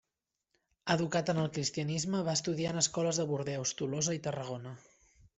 [0.93, 4.73] Educat en el cristianisme, va estudiar en escoles de Bordeus, Tolosa i Tarragona.